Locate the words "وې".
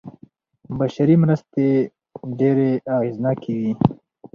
3.61-3.71